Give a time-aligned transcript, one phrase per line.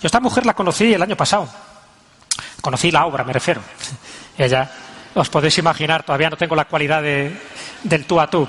[0.00, 1.48] Yo esta mujer la conocí el año pasado.
[2.60, 3.60] Conocí la obra, me refiero.
[4.38, 4.70] Ella,
[5.14, 7.36] os podéis imaginar, todavía no tengo la cualidad de,
[7.82, 8.46] del tú a tú.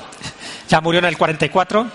[0.67, 1.87] Ya murió en el 44,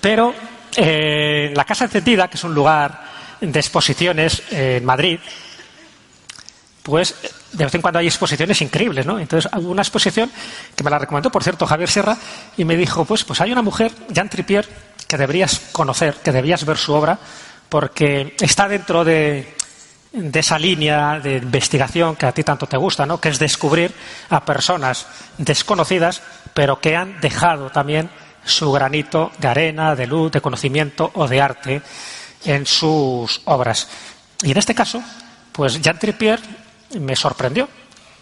[0.00, 0.34] pero
[0.76, 3.02] eh, la Casa Encendida, que es un lugar
[3.40, 5.18] de exposiciones eh, en Madrid,
[6.82, 7.14] pues
[7.52, 9.18] de vez en cuando hay exposiciones increíbles, ¿no?
[9.18, 10.30] Entonces hubo una exposición
[10.76, 12.16] que me la recomendó, por cierto, Javier Sierra,
[12.56, 14.68] y me dijo, pues, pues hay una mujer, Jean Tripier,
[15.08, 17.18] que deberías conocer, que deberías ver su obra,
[17.70, 19.54] porque está dentro de,
[20.12, 23.18] esa línea de investigación que a ti tanto te gusta, ¿no?
[23.18, 23.94] que es descubrir
[24.28, 25.06] a personas
[25.38, 26.20] desconocidas,
[26.52, 28.10] pero que han dejado también
[28.44, 31.82] su granito de arena, de luz, de conocimiento o de arte
[32.44, 33.88] en sus obras.
[34.42, 35.02] Y en este caso,
[35.52, 36.40] pues Jean Tripier
[36.98, 37.68] me sorprendió.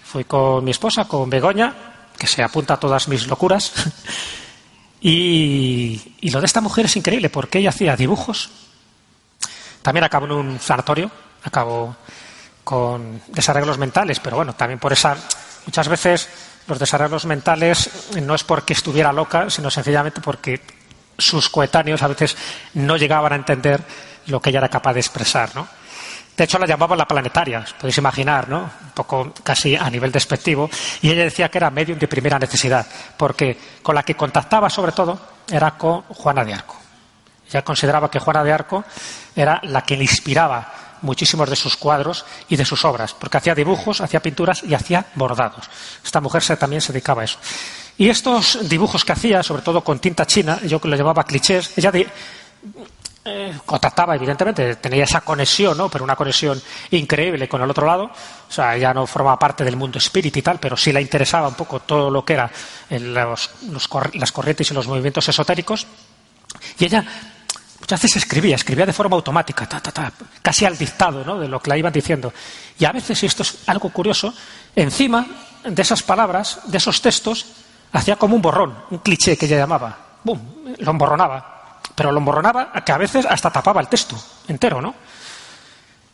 [0.05, 1.75] Fui con mi esposa, con Begoña,
[2.19, 3.73] que se apunta a todas mis locuras,
[5.01, 8.51] y, lo de esta mujer es increíble porque ella hacía dibujos.
[9.83, 11.11] También acabó en un sanatorio,
[11.45, 11.97] acabó
[12.65, 15.17] con desarreglos mentales, pero bueno, también por esa.
[15.67, 16.29] Muchas veces
[16.67, 17.91] los desarreglos mentales
[18.21, 20.61] no es porque estuviera loca, sino sencillamente porque
[21.17, 22.37] sus coetáneos a veces
[22.75, 23.83] no llegaban a entender
[24.27, 25.67] lo que ella era capaz de expresar, ¿no?
[26.37, 28.61] De hecho, la llamaban la planetaria, os podéis imaginar, ¿no?
[28.61, 30.71] Un poco casi a nivel despectivo.
[31.03, 34.93] Y ella decía que era medium de primera necesidad, porque con la que contactaba sobre
[34.93, 35.19] todo
[35.51, 36.77] era con Juana de Arco.
[37.49, 38.85] Ella consideraba que Juana de Arco
[39.35, 43.55] era la que le inspiraba muchísimos de sus cuadros y de sus obras, porque hacía
[43.55, 45.69] dibujos, hacía pinturas y hacía bordados.
[46.05, 47.39] Esta mujer también se dedicaba a eso.
[47.97, 51.77] Y estos dibujos que hacía, sobre todo con tinta china, yo que lo llamaba clichés,
[51.77, 51.93] ella
[53.25, 55.89] eh, contactaba, evidentemente, tenía esa conexión, ¿no?
[55.89, 56.61] Pero una conexión
[56.93, 58.05] increíble con el otro lado.
[58.05, 61.49] O sea, ya no formaba parte del mundo espíritu y tal, pero sí le interesaba
[61.49, 62.51] un poco todo lo que era
[62.89, 65.87] las corrientes y los movimientos esotéricos.
[66.79, 67.05] Y ella
[67.81, 69.69] muchas veces escribía, escribía de forma automática,
[70.43, 71.39] casi al dictado ¿no?
[71.39, 72.33] de lo que la iban diciendo.
[72.79, 74.33] Y a veces, y esto es algo curioso,
[74.75, 75.27] encima
[75.65, 77.47] de esas palabras, de esos textos,
[77.93, 79.99] hacía como un borrón, un cliché que ella llamaba.
[80.25, 80.41] ¡Bum!
[80.79, 81.59] Lo emborronaba
[81.99, 84.95] pero lo emborronaba que a veces hasta tapaba el texto entero, ¿no?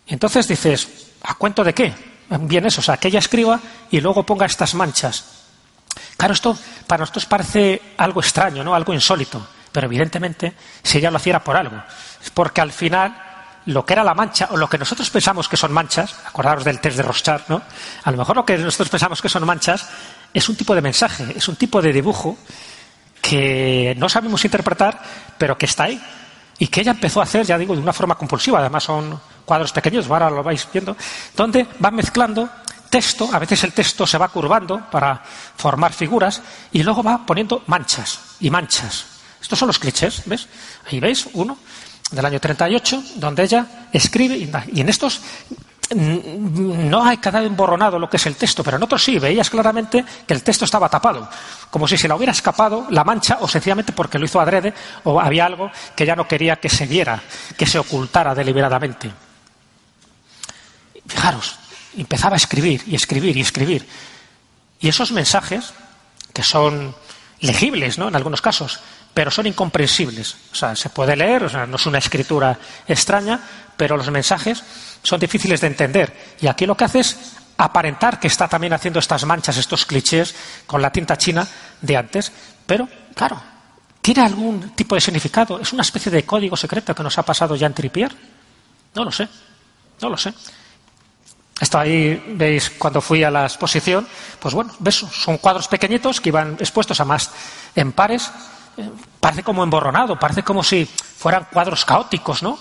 [0.06, 1.94] entonces dices, ¿a cuento de qué?
[2.40, 3.60] Bien eso, o sea, que ella escriba
[3.90, 5.24] y luego ponga estas manchas.
[6.16, 8.74] Claro, esto para nosotros parece algo extraño, ¿no?
[8.74, 10.54] Algo insólito, pero evidentemente
[10.84, 11.82] si ella lo hiciera por algo,
[12.22, 13.12] es porque al final
[13.66, 16.78] lo que era la mancha, o lo que nosotros pensamos que son manchas, acordaros del
[16.78, 17.60] test de Rochard, ¿no?
[18.04, 19.88] A lo mejor lo que nosotros pensamos que son manchas
[20.32, 22.38] es un tipo de mensaje, es un tipo de dibujo
[23.20, 25.02] que no sabemos interpretar,
[25.36, 26.00] pero que está ahí.
[26.58, 28.60] Y que ella empezó a hacer, ya digo, de una forma compulsiva.
[28.60, 30.96] Además, son cuadros pequeños, ahora lo vais viendo,
[31.34, 32.48] donde va mezclando
[32.90, 35.20] texto, a veces el texto se va curvando para
[35.56, 39.13] formar figuras, y luego va poniendo manchas y manchas.
[39.44, 40.48] Estos son los clichés, ¿ves?
[40.90, 41.58] Ahí veis uno
[42.10, 45.20] del año 38, donde ella escribe, y en estos
[45.94, 50.02] no hay quedado emborronado lo que es el texto, pero en otros sí, veías claramente
[50.26, 51.28] que el texto estaba tapado,
[51.70, 54.72] como si se le hubiera escapado la mancha o sencillamente porque lo hizo adrede
[55.04, 57.22] o había algo que ya no quería que se viera,
[57.58, 59.12] que se ocultara deliberadamente.
[61.06, 61.56] Fijaros,
[61.98, 63.86] empezaba a escribir y escribir y escribir.
[64.80, 65.74] Y esos mensajes,
[66.32, 66.96] que son
[67.40, 68.08] legibles, ¿no?
[68.08, 68.80] En algunos casos,
[69.14, 70.36] pero son incomprensibles.
[70.52, 73.40] O sea, se puede leer, o sea, no es una escritura extraña,
[73.76, 74.62] pero los mensajes
[75.02, 76.36] son difíciles de entender.
[76.40, 77.16] Y aquí lo que hace es
[77.56, 80.34] aparentar que está también haciendo estas manchas, estos clichés
[80.66, 81.46] con la tinta china
[81.80, 82.32] de antes.
[82.66, 83.40] Pero, claro,
[84.02, 85.60] ¿tiene algún tipo de significado?
[85.60, 88.14] ¿Es una especie de código secreto que nos ha pasado Jean Tripier?
[88.94, 89.28] No lo sé,
[90.00, 90.34] no lo sé.
[91.60, 94.06] Esto ahí veis cuando fui a la exposición,
[94.40, 97.30] pues bueno, ves, son cuadros pequeñitos que iban expuestos a más
[97.76, 98.30] en pares.
[99.20, 102.58] Parece como emborronado, parece como si fueran cuadros caóticos, ¿no?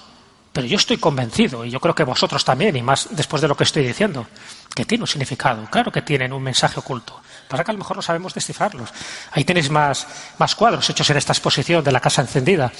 [0.51, 3.57] Pero yo estoy convencido, y yo creo que vosotros también, y más después de lo
[3.57, 4.27] que estoy diciendo,
[4.75, 7.19] que tiene un significado, claro que tienen un mensaje oculto.
[7.47, 8.89] Para que a lo mejor no sabemos descifrarlos.
[9.31, 10.07] Ahí tenéis más,
[10.37, 12.71] más cuadros hechos en esta exposición de la Casa Encendida,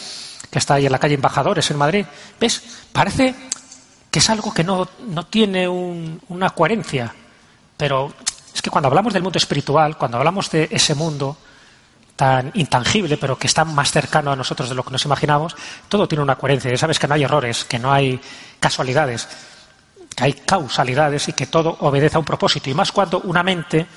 [0.49, 2.05] que está ahí en la calle Embajadores, en Madrid.
[2.39, 2.61] ¿Ves?
[2.91, 3.35] Parece
[4.09, 7.13] que es algo que no, no tiene una coherencia.
[7.75, 8.13] Pero
[8.53, 11.37] es que cuando hablamos del mundo espiritual, cuando hablamos de ese mundo,
[12.15, 15.55] tan intangible, pero que está más cercano a nosotros de lo que nos imaginamos,
[15.89, 16.69] todo tiene una coherencia.
[16.69, 18.19] Ya sabes que no hay errores, que no hay
[18.59, 19.27] casualidades.
[20.15, 22.69] que hay causalidades y que todo obedece a un propósito.
[22.69, 23.87] Y más cuando una mente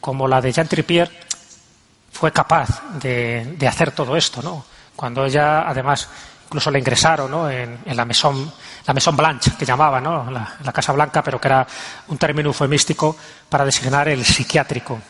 [0.00, 1.08] como la de Jean Tripier
[2.10, 4.64] fue capaz de, hacer todo esto, ¿no?
[4.96, 6.08] Cuando ella, además,
[6.46, 7.48] incluso la ingresaron ¿no?
[7.48, 8.52] en, la Maison,
[8.84, 10.28] la Blanche, que llamaba, ¿no?
[10.30, 11.64] La, la, Casa Blanca, pero que era
[12.08, 13.16] un término eufemístico
[13.48, 15.00] para designar el psiquiátrico.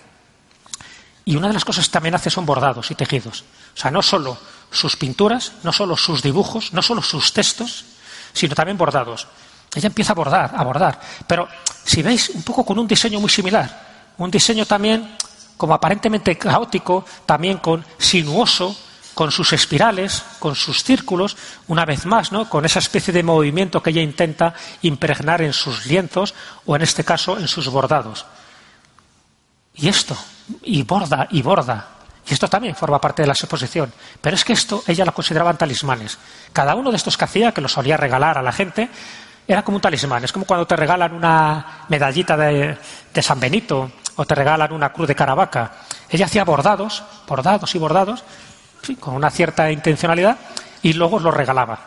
[1.25, 3.45] Y una de las cosas que también hace son bordados y tejidos.
[3.75, 4.39] O sea, no solo
[4.71, 7.85] sus pinturas, no solo sus dibujos, no solo sus textos,
[8.33, 9.27] sino también bordados.
[9.75, 11.01] Ella empieza a bordar, a bordar.
[11.27, 11.49] Pero
[11.85, 14.13] si veis, un poco con un diseño muy similar.
[14.19, 15.17] Un diseño también
[15.57, 18.75] como aparentemente caótico, también con sinuoso,
[19.15, 21.37] con sus espirales, con sus círculos,
[21.69, 22.49] una vez más, ¿no?
[22.49, 26.35] con esa especie de movimiento que ella intenta impregnar en sus lienzos
[26.65, 28.25] o en este caso en sus bordados.
[29.75, 30.17] Y esto,
[30.63, 31.87] y borda, y borda.
[32.29, 33.93] Y esto también forma parte de la exposición.
[34.21, 36.19] Pero es que esto ella lo consideraba talismanes.
[36.53, 38.89] Cada uno de estos que hacía, que lo solía regalar a la gente,
[39.49, 40.23] era como un talismán.
[40.23, 42.79] Es como cuando te regalan una medallita de,
[43.13, 45.73] de San Benito o te regalan una cruz de Caravaca.
[46.09, 48.23] Ella hacía bordados, bordados y bordados,
[49.01, 50.37] con una cierta intencionalidad,
[50.83, 51.79] y luego los regalaba.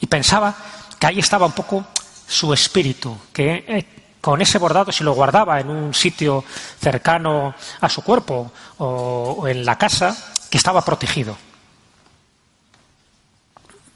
[0.00, 0.54] Y pensaba
[0.98, 1.84] que ahí estaba un poco
[2.26, 3.93] su espíritu, que eh,
[4.24, 6.42] con ese bordado, si lo guardaba en un sitio
[6.80, 10.16] cercano a su cuerpo o, en la casa,
[10.48, 11.36] que estaba protegido.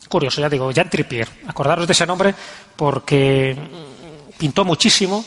[0.06, 1.26] Curioso, ya digo, Jean Tripier.
[1.46, 2.34] Acordaros de ese nombre
[2.76, 3.56] porque
[4.36, 5.24] pintó muchísimo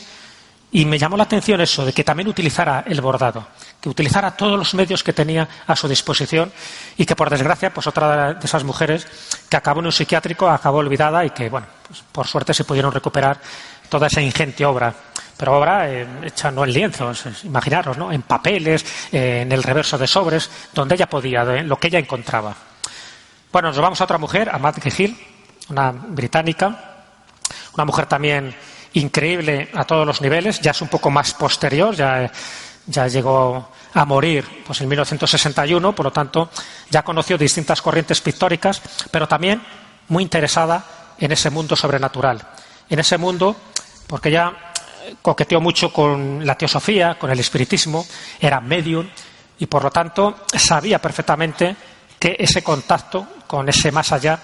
[0.70, 3.48] y me llamó la atención eso, de que también utilizara el bordado,
[3.80, 6.52] que utilizara todos los medios que tenía a su disposición
[6.96, 9.06] y que, por desgracia, pues otra de esas mujeres
[9.50, 12.92] que acabó en un psiquiátrico acabó olvidada y que, bueno, pues por suerte se pudieron
[12.92, 13.40] recuperar
[13.92, 14.94] toda esa ingente obra.
[15.36, 18.10] Pero obra eh, hecha no en lienzos, imaginaros, ¿no?
[18.10, 22.56] en papeles, eh, en el reverso de sobres, donde ella podía, lo que ella encontraba.
[23.52, 25.14] Bueno, nos vamos a otra mujer, a Matt Hill,
[25.68, 27.02] una británica,
[27.74, 28.54] una mujer también
[28.94, 32.32] increíble a todos los niveles, ya es un poco más posterior, ya,
[32.86, 36.48] ya llegó a morir pues, en 1961, por lo tanto
[36.88, 38.80] ya conoció distintas corrientes pictóricas,
[39.10, 39.60] pero también
[40.08, 40.82] muy interesada
[41.18, 42.40] en ese mundo sobrenatural,
[42.92, 43.56] en ese mundo
[44.06, 44.52] porque ella
[45.22, 48.04] coqueteó mucho con la teosofía, con el espiritismo,
[48.38, 49.08] era medium
[49.58, 51.74] y por lo tanto sabía perfectamente
[52.18, 54.38] que ese contacto con ese más allá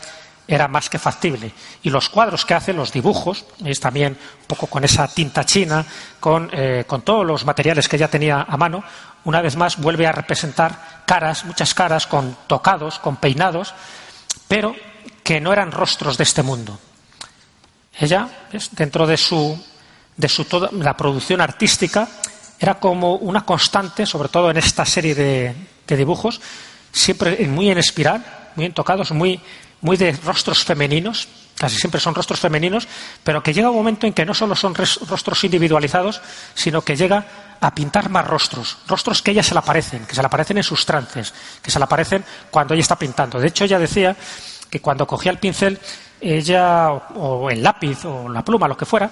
[0.46, 1.52] era más que factible.
[1.82, 5.84] Y los cuadros que hace, los dibujos, es también un poco con esa tinta china,
[6.18, 8.82] con, eh, con, todos los materiales que ella tenía a mano,
[9.24, 13.74] una vez más vuelve a representar caras, muchas caras, con tocados, con peinados,
[14.48, 14.74] pero
[15.22, 16.78] que no eran rostros de este mundo.
[17.98, 18.28] Ella,
[18.72, 19.60] dentro de su,
[20.16, 22.08] de su toda, la producción artística,
[22.58, 26.40] era como una constante, sobre todo en esta serie de, dibujos,
[26.92, 28.24] siempre muy en espiral,
[28.56, 29.40] muy en tocados, muy,
[29.80, 32.86] muy de rostros femeninos, casi siempre son rostros femeninos,
[33.24, 36.20] pero que llega un momento en que no solo son rostros individualizados,
[36.54, 37.26] sino que llega
[37.60, 40.64] a pintar más rostros, rostros que ella se le aparecen, que se le aparecen en
[40.64, 43.40] sus trances, que se le aparecen cuando ella está pintando.
[43.40, 44.16] De hecho, ella decía
[44.70, 45.80] que cuando cogía el pincel
[46.20, 49.10] ella, o el lápiz, o la pluma, lo que fuera,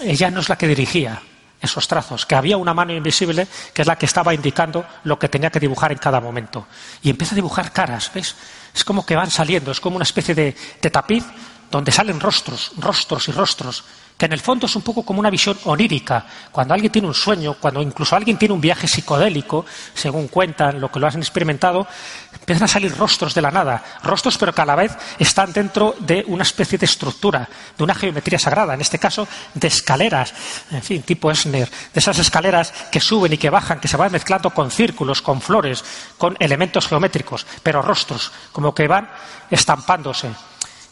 [0.00, 1.20] ella no es la que dirigía
[1.60, 5.28] esos trazos, que había una mano invisible que es la que estaba indicando lo que
[5.28, 6.66] tenía que dibujar en cada momento.
[7.02, 8.34] Y empieza a dibujar caras, ¿ves?
[8.74, 11.24] Es como que van saliendo, es como una especie de, de tapiz
[11.70, 13.84] donde salen rostros, rostros y rostros
[14.26, 16.24] en el fondo es un poco como una visión onírica.
[16.50, 20.90] Cuando alguien tiene un sueño, cuando incluso alguien tiene un viaje psicodélico, según cuentan lo
[20.90, 21.86] que lo han experimentado,
[22.32, 25.94] empiezan a salir rostros de la nada, rostros pero que a la vez están dentro
[26.00, 30.34] de una especie de estructura, de una geometría sagrada, en este caso de escaleras,
[30.70, 34.12] en fin, tipo Esner, de esas escaleras que suben y que bajan, que se van
[34.12, 35.84] mezclando con círculos, con flores,
[36.18, 39.08] con elementos geométricos, pero rostros, como que van
[39.50, 40.30] estampándose.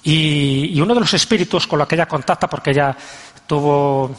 [0.02, 2.96] Y, uno de los espíritus con los que ella contacta, porque ella
[3.46, 4.14] tuvo,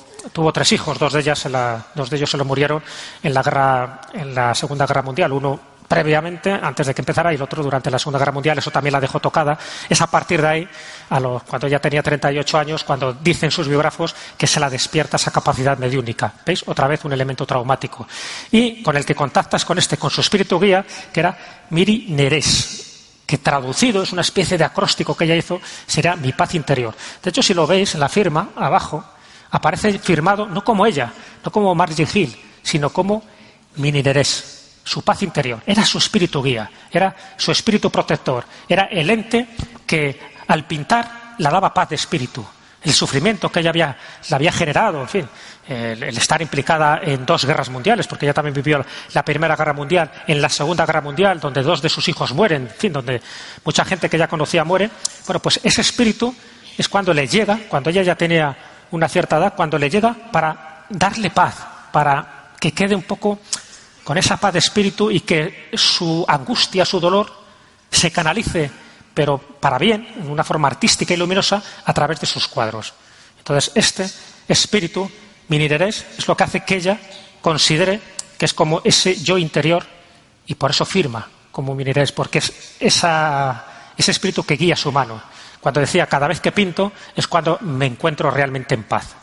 [0.53, 1.47] tres hijos, dos de, ellas
[1.95, 2.83] dos de ellos se lo murieron
[3.23, 7.35] en la, guerra, en la Segunda Guerra Mundial, uno previamente, antes de que empezara, y
[7.35, 9.57] el otro durante la Segunda Guerra Mundial, eso también la dejó tocada.
[9.89, 10.69] Es a partir de ahí,
[11.09, 15.31] a cuando ella tenía 38 años, cuando dicen sus biógrafos que se la despierta esa
[15.31, 16.31] capacidad mediúnica.
[16.45, 16.63] ¿Veis?
[16.65, 18.07] Otra vez un elemento traumático.
[18.51, 21.37] Y con el que contactas con este, con su espíritu guía, que era
[21.71, 22.90] Miri Nerés
[23.31, 26.93] que traducido es una especie de acróstico que ella hizo, será mi paz interior.
[27.23, 29.05] De hecho, si lo veis, la firma, abajo,
[29.51, 33.23] aparece firmado no como ella, no como Margie Hill, sino como
[33.77, 35.63] Minineres, su paz interior.
[35.65, 39.47] Era su espíritu guía, era su espíritu protector, era el ente
[39.87, 40.19] que
[40.49, 42.45] al pintar la daba paz de espíritu
[42.83, 43.97] el sufrimiento que ella había,
[44.29, 45.29] la había generado, en fin,
[45.67, 48.83] el, estar implicada en dos guerras mundiales, porque ella también vivió
[49.13, 52.63] la Primera Guerra Mundial, en la Segunda Guerra Mundial, donde dos de sus hijos mueren,
[52.63, 53.21] en fin, donde
[53.63, 54.89] mucha gente que ella conocía muere.
[55.27, 56.33] Bueno, pues ese espíritu
[56.77, 58.57] es cuando le llega, cuando ella ya tenía
[58.91, 61.55] una cierta edad, cuando le llega para darle paz,
[61.91, 63.39] para que quede un poco
[64.03, 67.31] con esa paz de espíritu y que su angustia, su dolor,
[67.89, 68.71] se canalice,
[69.13, 72.93] pero para bien, en una forma artística y luminosa, a través de sus cuadros.
[73.37, 74.09] Entonces, este
[74.47, 75.09] espíritu,
[75.47, 76.99] Minireres, es lo que hace que ella
[77.41, 77.99] considere
[78.37, 79.85] que es como ese yo interior
[80.47, 85.21] y por eso firma como Minireres, porque es ese espíritu que guía su mano.
[85.59, 89.15] Cuando decía, cada vez que pinto es cuando me encuentro realmente en paz.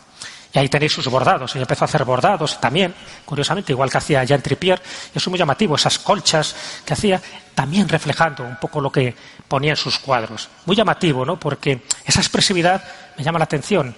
[0.52, 1.54] Y ahí tenéis sus bordados.
[1.54, 4.80] Ella empezó a hacer bordados también, curiosamente, igual que hacía Jean Tripier.
[5.14, 7.20] Es muy llamativo, esas colchas que hacía,
[7.54, 9.14] también reflejando un poco lo que
[9.46, 10.48] ponía en sus cuadros.
[10.64, 11.38] Muy llamativo, ¿no?
[11.38, 12.82] Porque esa expresividad
[13.18, 13.94] me llama la atención.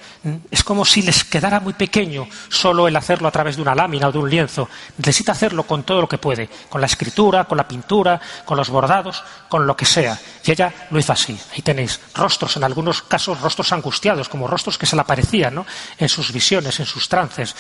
[0.51, 4.09] Es como si les quedara muy pequeño solo el hacerlo a través de una lámina
[4.09, 4.67] o de un lienzo.
[4.97, 8.71] Necesita hacerlo con todo lo que puede, con la escritura, con la pintura, con los
[8.71, 10.19] bordados, con lo que sea.
[10.43, 11.39] Y ella lo hizo así.
[11.53, 15.67] Ahí tenéis rostros, en algunos casos rostros angustiados, como rostros que se le aparecían ¿no?
[15.99, 17.55] en sus visiones, en sus trances,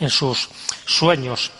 [0.00, 0.48] en sus
[0.84, 1.52] sueños.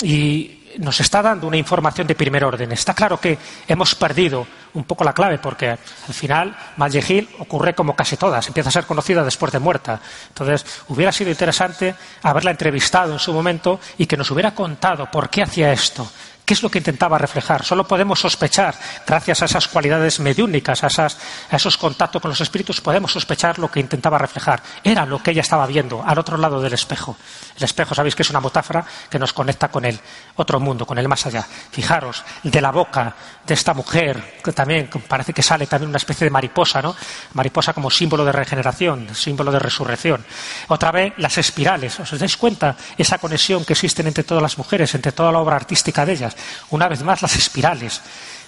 [0.00, 2.72] Y nos está dando una información de primer orden.
[2.72, 7.96] Está claro que hemos perdido un poco la clave porque al final Maggie ocurre como
[7.96, 10.00] casi todas, empieza a ser conocida después de muerta.
[10.28, 15.30] Entonces, hubiera sido interesante haberla entrevistado en su momento y que nos hubiera contado por
[15.30, 16.08] qué hacía esto,
[16.48, 17.62] ¿Qué es lo que intentaba reflejar?
[17.62, 18.74] Solo podemos sospechar,
[19.06, 21.08] gracias a esas cualidades mediúnicas, a,
[21.54, 24.62] esos contactos con los espíritus, podemos sospechar lo que intentaba reflejar.
[24.82, 27.18] Era lo que ella estaba viendo al otro lado del espejo.
[27.54, 30.00] El espejo, sabéis que es una metáfora que nos conecta con el
[30.36, 31.46] otro mundo, con el más allá.
[31.70, 33.14] Fijaros, de la boca
[33.46, 36.96] de esta mujer, que también parece que sale también una especie de mariposa, ¿no?
[37.34, 40.24] Mariposa como símbolo de regeneración, símbolo de resurrección.
[40.68, 42.00] Otra vez, las espirales.
[42.00, 45.56] ¿Os dais cuenta esa conexión que existe entre todas las mujeres, entre toda la obra
[45.56, 46.37] artística de ellas?
[46.70, 48.00] Una vez más, las espirales,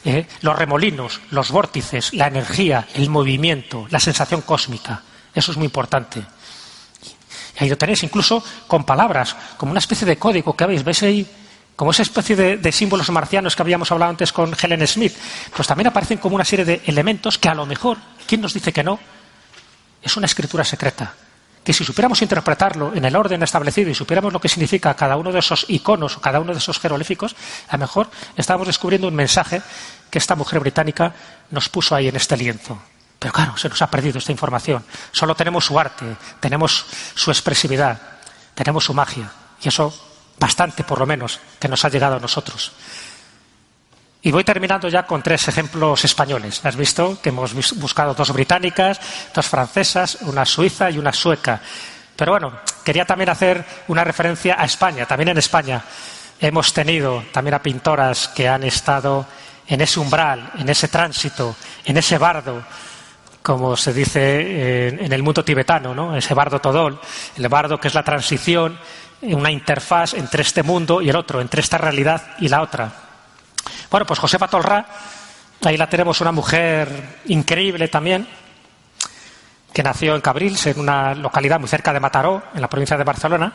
[0.04, 0.26] ¿eh?
[0.42, 5.02] los remolinos, los vórtices, la energía, el movimiento, la sensación cósmica.
[5.34, 6.20] Eso es muy importante.
[7.58, 11.02] Y ahí lo tenéis incluso con palabras, como una especie de código que habéis, veis
[11.02, 11.26] ahí,
[11.76, 15.16] como esa especie de, símbolos marcianos que habíamos hablado antes con Helen Smith,
[15.54, 18.72] pues también aparecen como una serie de elementos que a lo mejor, ¿quién nos dice
[18.72, 18.98] que no?
[20.02, 21.14] Es una escritura secreta
[21.64, 25.30] que si supiéramos interpretarlo en el orden establecido y supiéramos lo que significa cada uno
[25.30, 27.36] de esos iconos o cada uno de esos jeroglíficos,
[27.68, 29.62] a lo mejor estábamos descubriendo un mensaje
[30.10, 31.14] que esta mujer británica
[31.50, 32.80] nos puso ahí en este lienzo.
[33.18, 34.82] Pero claro, se nos ha perdido esta información.
[35.12, 38.00] Solo tenemos su arte, tenemos su expresividad,
[38.54, 39.30] tenemos su magia.
[39.62, 39.92] Y eso
[40.38, 42.72] bastante, por lo menos, que nos ha llegado a nosotros.
[44.22, 46.60] Y voy terminando ya con tres ejemplos españoles.
[46.64, 49.00] Has visto que hemos buscado dos británicas,
[49.34, 51.60] dos francesas, una suiza y una sueca.
[52.16, 52.52] Pero bueno,
[52.84, 55.06] quería también hacer una referencia a España.
[55.06, 55.82] También en España
[56.38, 59.26] hemos tenido también a pintoras que han estado
[59.66, 62.62] en ese umbral, en ese tránsito, en ese bardo,
[63.42, 66.14] como se dice en el mundo tibetano, ¿no?
[66.14, 67.00] ese bardo todol,
[67.36, 68.78] el bardo que es la transición,
[69.22, 73.09] una interfaz entre este mundo y el otro, entre esta realidad y la otra.
[73.90, 74.86] Bueno, pues Josefa Tolrá,
[75.64, 78.24] ahí la tenemos una mujer increíble también,
[79.72, 83.02] que nació en Cabrils, en una localidad muy cerca de Mataró, en la provincia de
[83.02, 83.52] Barcelona,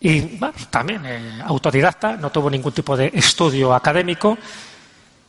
[0.00, 4.36] y bueno, también eh, autodidacta, no tuvo ningún tipo de estudio académico.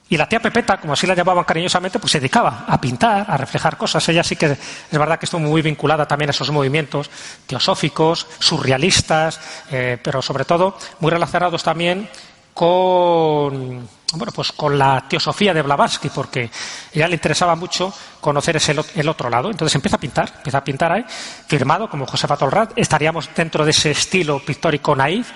[0.10, 3.38] Y la tía Pepeta, como así la llamaban cariñosamente, pues se dedicaba a pintar, a
[3.38, 4.07] reflejar cosas.
[4.10, 7.10] Ella sí que es verdad que estuvo muy vinculada también a esos movimientos
[7.48, 9.39] teosóficos, surrealistas,
[9.72, 12.10] eh, pero sobre todo muy relacionados también
[12.53, 16.50] con, bueno, pues con la teosofía de Blavatsky, porque
[16.93, 19.50] ella le interesaba mucho conocer ese, el otro lado.
[19.50, 21.05] Entonces empieza a pintar, empieza a pintar ahí,
[21.48, 22.74] firmado como Josefa Tolrat.
[22.75, 25.31] Estaríamos dentro de ese estilo pictórico naif.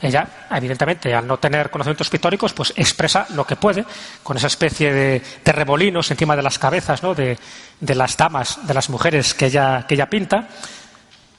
[0.00, 3.84] Ella, evidentemente, al no tener conocimientos pictóricos, pues expresa lo que puede,
[4.22, 7.14] con esa especie de, de remolinos encima de las cabezas ¿no?
[7.14, 7.38] de,
[7.80, 10.48] de las damas, de las mujeres que ella, que ella pinta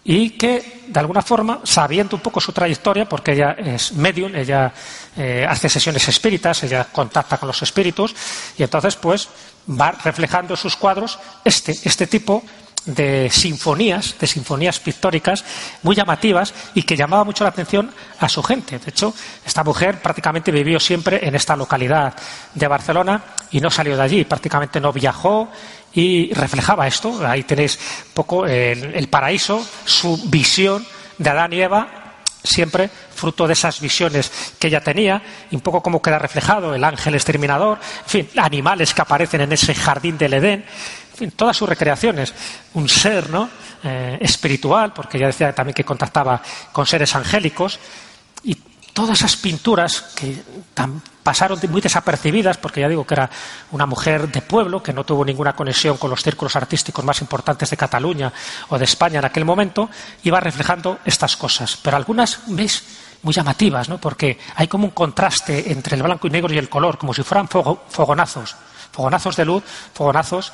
[0.03, 4.73] y que, de alguna forma, sabiendo un poco su trayectoria, porque ella es medium, ella
[5.17, 8.15] eh, hace sesiones espíritas, ella contacta con los espíritus,
[8.57, 9.27] y entonces, pues,
[9.69, 12.49] va reflejando en sus cuadros este, este tipo de
[13.29, 15.43] sinfonías, de sinfonías pictóricas
[15.83, 18.79] muy llamativas y que llamaba mucho la atención a su gente.
[18.79, 19.13] De hecho,
[19.45, 22.13] esta mujer prácticamente vivió siempre en esta localidad
[22.53, 25.49] de Barcelona y no salió de allí, prácticamente no viajó
[25.93, 27.25] y reflejaba esto.
[27.25, 30.85] Ahí tenéis un poco el, paraíso, su visión
[31.17, 31.98] de Adán y Eva
[32.43, 36.83] siempre fruto de esas visiones que ella tenía, y un poco como queda reflejado el
[36.83, 40.65] ángel exterminador, en fin, animales que aparecen en ese jardín del Edén,
[41.19, 42.33] en todas sus recreaciones,
[42.73, 43.49] un ser ¿no?
[43.83, 46.41] Eh, espiritual, porque ella decía también que contactaba
[46.71, 47.79] con seres angélicos,
[48.99, 50.43] todas esas pinturas que
[51.23, 53.29] pasaron muy desapercibidas, porque ya digo que era
[53.71, 57.69] una mujer de pueblo, que no tuvo ninguna conexión con los círculos artísticos más importantes
[57.69, 58.33] de Cataluña
[58.67, 59.89] o de España en aquel momento,
[60.23, 61.77] iba reflejando estas cosas.
[61.81, 62.83] Pero algunas, ¿veis?
[63.23, 63.99] Muy llamativas, ¿no?
[63.99, 67.23] Porque hay como un contraste entre el blanco y negro y el color, como si
[67.23, 68.57] fueran fogonazos,
[68.91, 69.63] fogonazos de luz,
[69.93, 70.51] fogonazos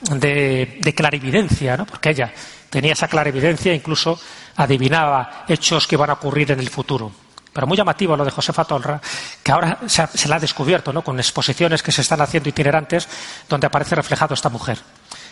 [0.00, 1.84] de, de clarividencia, ¿no?
[1.84, 2.32] Porque ella
[2.70, 4.18] tenía esa clarividencia, incluso
[4.56, 7.12] adivinaba hechos que iban a ocurrir en el futuro.
[7.52, 9.00] Pero muy llamativo lo de Josefa Tolra,
[9.42, 11.02] que ahora se, se la ha descubierto, ¿no?
[11.02, 13.08] con exposiciones que se están haciendo itinerantes
[13.48, 14.78] donde aparece reflejado esta mujer.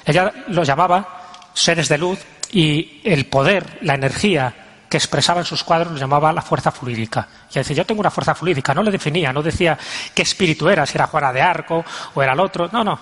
[0.04, 1.20] Ella lo llamaba
[1.54, 2.18] seres de luz
[2.52, 4.54] y el poder, la energía
[4.90, 7.28] que expresaba en sus cuadros lo llamaba la fuerza fluídica.
[7.50, 9.78] Y decía, yo tengo una fuerza fluídica, no le definía, no decía
[10.12, 11.84] qué espíritu era, si era Juana de Arco
[12.14, 12.98] o era el otro, no, no,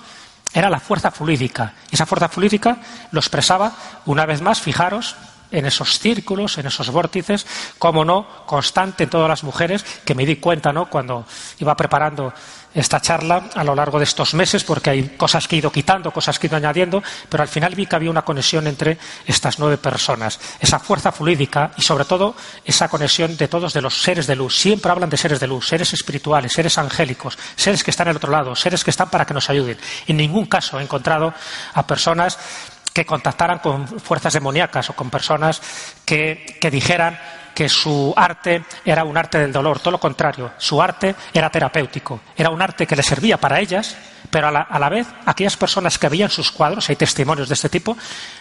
[0.52, 1.72] era la fuerza fluídica.
[1.90, 2.76] Y esa fuerza fluídica
[3.10, 3.72] lo expresaba,
[4.04, 5.16] una vez más, fijaros,
[5.50, 7.46] en esos círculos, en esos vórtices,
[7.78, 10.88] como no, constante en todas las mujeres, que me di cuenta ¿no?
[10.88, 11.24] cuando
[11.58, 12.32] iba preparando
[12.74, 16.10] esta charla a lo largo de estos meses, porque hay cosas que he ido quitando,
[16.10, 19.58] cosas que he ido añadiendo, pero al final vi que había una conexión entre estas
[19.58, 24.26] nueve personas, esa fuerza fluídica y sobre todo esa conexión de todos de los seres
[24.26, 24.56] de luz.
[24.56, 28.30] Siempre hablan de seres de luz, seres espirituales, seres angélicos, seres que están al otro
[28.30, 29.78] lado, seres que están para que nos ayuden.
[30.06, 31.32] En ningún caso he encontrado
[31.74, 32.38] a personas
[32.98, 35.62] que contactaran con fuerzas demoníacas o con personas
[36.04, 37.16] que, dijeran
[37.54, 42.18] que su arte era un arte del dolor, todo lo contrario, su arte era terapéutico,
[42.36, 43.96] era un arte que le servía para ellas,
[44.30, 47.54] pero a la, a la, vez aquellas personas que veían sus cuadros, hay testimonios de
[47.54, 47.96] este tipo,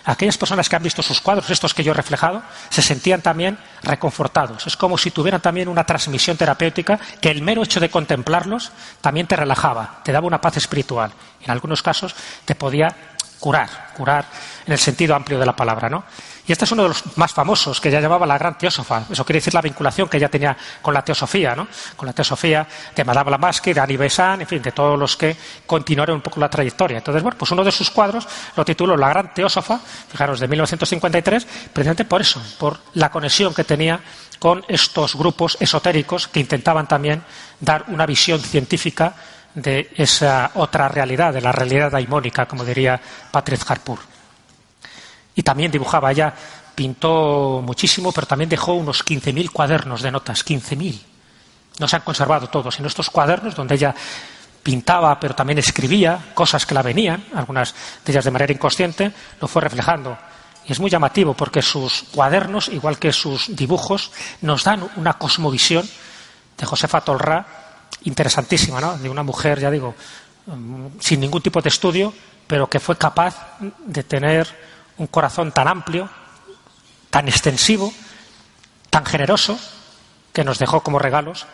[0.06, 3.60] aquellas personas que han visto sus cuadros, estos que yo he reflejado, se sentían también
[3.84, 4.66] reconfortados.
[4.66, 8.72] Es como si tuvieran también una transmisión terapéutica que el mero hecho de contemplarlos
[9.02, 11.12] también te relajaba, te daba una paz espiritual.
[11.44, 12.96] En algunos casos te podía
[13.40, 14.26] curar, curar
[14.66, 16.04] en el sentido amplio de la palabra, ¿no?
[16.48, 19.04] Y este es uno de los más famosos, que ya llamaba la gran teósofa.
[19.12, 21.68] Eso quiere decir la vinculación que ella tenía con la teosofía, ¿no?
[21.98, 22.66] Con la teosofía
[22.96, 26.40] de Madame Blavatsky, de Annie Besant, en fin, de todos los que continuaron un poco
[26.40, 27.00] la trayectoria.
[27.00, 28.26] Entonces, bueno, pues uno de sus cuadros
[28.56, 33.66] lo tituló La gran teósofa, fijaros, de 1953, precisamente por eso, por la conexión que
[33.66, 34.00] tenía
[34.40, 37.24] con estos grupos esotéricos que intentaban también
[37.60, 39.16] dar una visión científica
[39.58, 43.98] de esa otra realidad, de la realidad daimónica, como diría Patrick Harpur.
[45.34, 46.32] Y también dibujaba, ella
[46.76, 51.00] pintó muchísimo, pero también dejó unos 15.000 cuadernos de notas, 15.000.
[51.80, 53.96] No se han conservado todos, sino estos cuadernos donde ella
[54.62, 57.74] pintaba, pero también escribía cosas que la venían, algunas
[58.06, 60.16] de ellas de manera inconsciente, lo fue reflejando.
[60.68, 65.90] Y es muy llamativo porque sus cuadernos, igual que sus dibujos, nos dan una cosmovisión
[66.58, 67.67] de Josefa Tolra
[68.04, 68.98] interesantísima, ¿no?
[68.98, 69.96] De una mujer, ya digo,
[70.46, 72.14] mm, sin ningún tipo de estudio,
[72.48, 74.48] pero que fue capaz de tener
[74.98, 76.10] un corazón tan amplio,
[77.10, 77.94] tan extensivo,
[78.90, 79.60] tan generoso,
[80.34, 81.46] que nos dejó como regalos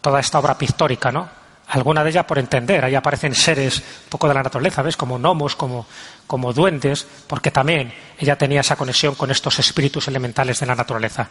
[0.00, 1.28] toda esta obra pictórica, ¿no?
[1.68, 4.96] Alguna de ellas por entender, ahí aparecen seres un poco de la naturaleza, ¿ves?
[4.96, 5.86] Como gnomos, como,
[6.26, 11.28] como duendes, porque también ella tenía esa conexión con estos espíritus elementales de la naturaleza.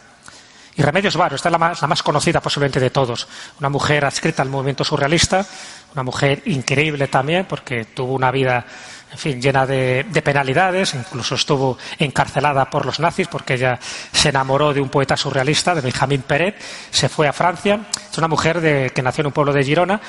[0.77, 3.27] Y Remedios Varo, esta es la más, conocida posiblemente de todos.
[3.59, 5.43] Una mujer adscrita al movimiento surrealista,
[5.93, 8.63] una mujer increíble también, porque tuvo una vida
[9.09, 14.73] en fin, llena de, penalidades, incluso estuvo encarcelada por los nazis porque ella se enamoró
[14.73, 16.61] de un poeta surrealista, de Benjamín Peret,
[16.91, 19.99] se fue a Francia, es una mujer que nació en un pueblo de Girona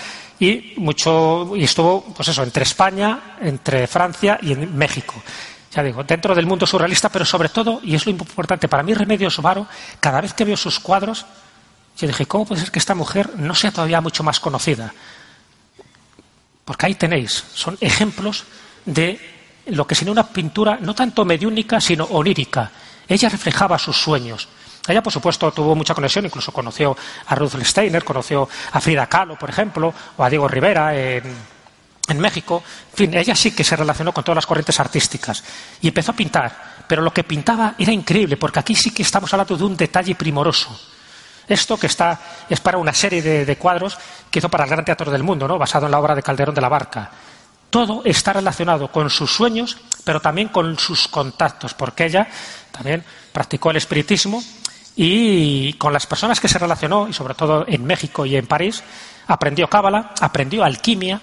[0.41, 5.15] y mucho y estuvo, pues eso, entre España, entre Francia y en México
[5.71, 8.95] ya digo, dentro del mundo surrealista, pero sobre todo, y es lo importante para mí,
[8.95, 9.67] Remedios Varo,
[10.01, 11.27] cada vez que veo sus cuadros,
[11.99, 14.95] yo dije, ¿cómo puede ser que esta mujer no sea todavía mucho más conocida?
[16.65, 18.45] Porque ahí tenéis, son ejemplos
[18.85, 19.21] de
[19.67, 22.71] lo que sería una pintura no tanto mediúnica, sino onírica.
[23.07, 24.49] Ella reflejaba sus sueños.
[24.87, 29.37] Ella, por supuesto, tuvo mucha conexión, incluso conoció a Ruth Steiner, conoció a Frida Kahlo,
[29.37, 31.58] por ejemplo, o a Diego Rivera en
[32.09, 35.45] en México, en fin, ella sí que se relacionó con todas las corrientes artísticas
[35.81, 39.33] y empezó a pintar, pero lo que pintaba era increíble, porque aquí sí que estamos
[39.33, 40.79] hablando de un detalle primoroso.
[41.47, 43.97] Esto que está es para una serie de, cuadros
[44.31, 45.59] que hizo para el Gran Teatro del Mundo, ¿no?
[45.59, 47.11] basado en la obra de Calderón de la Barca.
[47.71, 52.29] Todo está relacionado con sus sueños, pero también con sus contactos, porque ella
[52.71, 54.43] también practicó el espiritismo
[54.97, 58.83] y con las personas que se relacionó, y sobre todo en México y en París,
[59.27, 61.21] aprendió cábala, aprendió alquimia,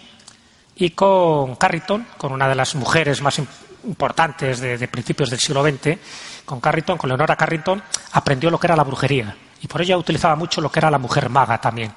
[0.75, 5.97] y con Carrington, con una de las mujeres más importantes de, principios del siglo XX,
[6.43, 9.35] con Carrington, con Leonora Carrington, aprendió lo que era la brujería.
[9.61, 11.93] Y por ello utilizaba mucho lo que era la mujer maga también.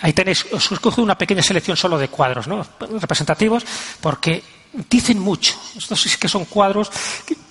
[0.00, 2.64] ahí tenéis, os he una pequeña selección solo de cuadros ¿no?
[3.00, 3.64] representativos,
[4.00, 5.54] porque dicen mucho.
[5.76, 6.90] Estos sí que son cuadros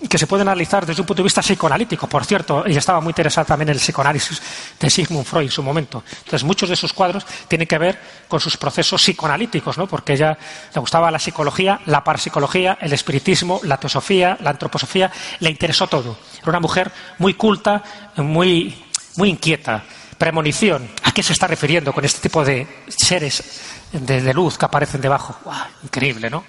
[0.08, 2.08] que, se pueden analizar desde un punto de vista psicoanalítico.
[2.08, 4.42] Por cierto, ella estaba muy interesada también en el psicoanálisis
[4.80, 6.04] de Sigmund Freud en su momento.
[6.10, 9.88] Entonces, muchos de esos cuadros tienen que ver con sus procesos psicoanalíticos, ¿no?
[9.88, 10.38] porque ella
[10.74, 16.18] le gustaba la psicología, la parapsicología, el espiritismo, la teosofía, la antroposofía, le interesó todo.
[16.42, 17.84] Era una mujer muy culta,
[18.18, 19.84] muy, muy inquieta.
[20.18, 25.00] Premonición, ¿a qué se está refiriendo con este tipo de seres de, luz que aparecen
[25.00, 25.38] debajo?
[25.84, 26.44] increíble, ¿no?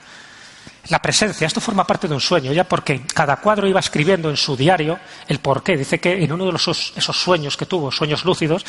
[0.89, 1.47] La presencia.
[1.47, 4.99] Esto forma parte de un sueño, ya porque cada cuadro iba escribiendo en su diario
[5.27, 5.77] el porqué.
[5.77, 8.65] Dice que en uno de esos sueños que tuvo, sueños lúcidos,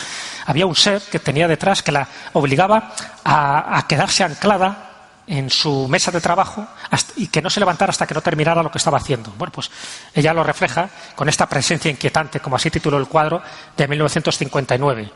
[0.45, 4.85] había un ser que tenía detrás que la obligaba a, quedarse anclada
[5.27, 6.67] en su mesa de trabajo
[7.15, 9.31] y que no se levantara hasta que no terminara lo que estaba haciendo.
[9.37, 9.69] Bueno, pues
[10.13, 13.41] ella lo refleja con esta presencia inquietante, como así tituló el cuadro
[13.77, 15.11] de 1959.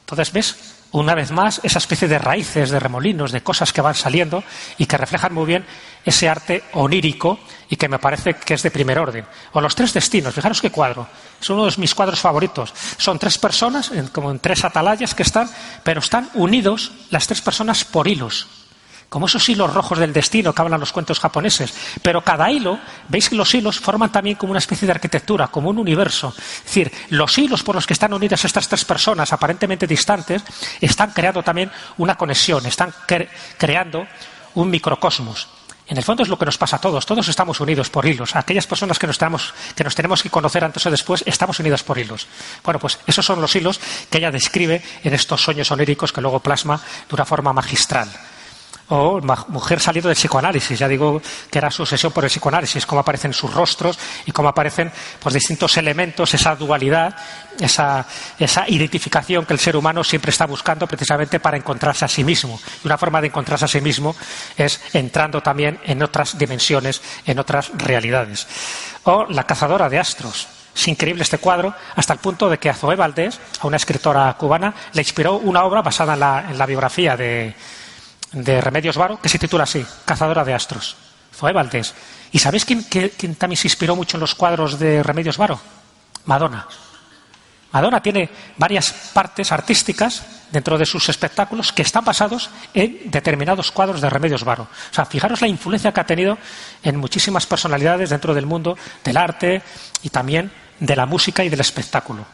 [0.00, 0.71] Entonces, ¿ves?
[0.92, 4.44] Una vez más, esa especie de raíces, de remolinos, de cosas que van saliendo
[4.78, 5.64] y que reflejan muy bien
[6.04, 9.24] ese arte onírico y que me parece que es de primer orden.
[9.52, 11.08] O los tres destinos, fijaros qué cuadro,
[11.40, 12.74] es uno de mis cuadros favoritos.
[12.98, 15.50] Son tres personas, como en tres atalayas que están,
[15.82, 18.61] pero están unidos las tres personas por hilos
[19.12, 21.74] como esos hilos rojos del destino que hablan los cuentos japoneses.
[22.00, 25.68] Pero cada hilo, veis que los hilos forman también como una especie de arquitectura, como
[25.68, 26.32] un universo.
[26.34, 30.42] Es decir, los hilos por los que están unidas estas tres personas aparentemente distantes
[30.80, 32.94] están creando también una conexión, están
[33.58, 34.06] creando
[34.54, 35.46] un microcosmos.
[35.88, 38.34] En el fondo es lo que nos pasa a todos, todos estamos unidos por hilos.
[38.34, 42.26] Aquellas personas que nos, tenemos, que conocer antes o después, estamos unidos por hilos.
[42.64, 46.40] Bueno, pues esos son los hilos que ella describe en estos sueños oníricos que luego
[46.40, 48.08] plasma de una forma magistral
[48.88, 50.78] o mujer salido del psicoanálisis.
[50.78, 54.48] Ya digo que era su obsesión por el psicoanálisis, cómo aparecen sus rostros y cómo
[54.48, 54.90] aparecen
[55.20, 57.16] pues, distintos elementos, esa dualidad,
[57.58, 58.06] esa,
[58.68, 62.60] identificación que el ser humano siempre está buscando precisamente para encontrarse a sí mismo.
[62.82, 64.14] Y una forma de encontrarse a sí mismo
[64.56, 68.46] es entrando también en otras dimensiones, en otras realidades.
[69.04, 70.48] O La cazadora de astros.
[70.74, 74.74] Es increíble este cuadro, hasta el punto de que a Valdés, a una escritora cubana,
[74.94, 76.14] le inspiró una obra basada
[76.48, 77.54] en la biografía de,
[78.32, 80.96] de Remedios Varo, que se titula así, Cazadora de Astros.
[81.34, 81.94] Zoe Valdés.
[82.30, 85.60] ¿Y sabéis quién, quién, también se inspiró mucho en los cuadros de Remedios Varo?
[86.26, 86.66] Madonna.
[87.72, 94.02] Madonna tiene varias partes artísticas dentro de sus espectáculos que están basados en determinados cuadros
[94.02, 94.64] de Remedios Varo.
[94.64, 96.36] O sea, fijaros la influencia que ha tenido
[96.82, 99.62] en muchísimas personalidades dentro del mundo del arte
[100.02, 102.26] y también de la música y del espectáculo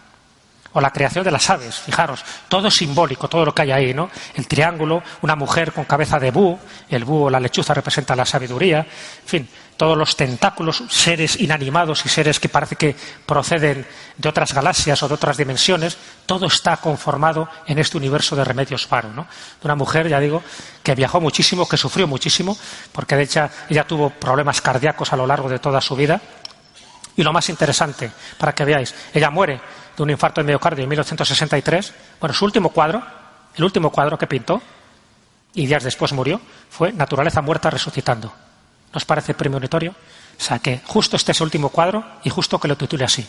[0.78, 4.08] o la creación de las aves, fijaros, todo simbólico, todo lo que hay ahí, ¿no?
[4.36, 8.78] El triángulo, una mujer con cabeza de búho, el búho, la lechuza representa la sabiduría,
[8.78, 12.94] en fin, todos los tentáculos, seres inanimados y seres que parece que
[13.26, 13.84] proceden
[14.16, 18.88] de otras galaxias o de otras dimensiones, todo está conformado en este universo de remedios
[18.88, 19.22] varo, ¿no?
[19.22, 20.44] De una mujer, ya digo,
[20.84, 22.56] que viajó muchísimo, que sufrió muchísimo,
[22.92, 26.20] porque de hecho ella tuvo problemas cardíacos a lo largo de toda su vida.
[27.16, 29.60] Y lo más interesante, para que veáis, ella muere
[29.98, 31.94] de un infarto de miocardio en 1863.
[32.20, 33.02] Bueno, su último cuadro,
[33.54, 34.62] el último cuadro que pintó,
[35.54, 38.32] y días después murió, fue Naturaleza muerta resucitando.
[38.92, 39.90] ¿Nos parece premonitorio?
[39.90, 43.26] O sea, que justo este es último cuadro y justo que lo titule así.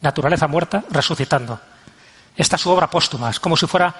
[0.00, 1.60] Naturaleza muerta resucitando.
[2.36, 3.94] Esta es su obra póstuma, es como si fuera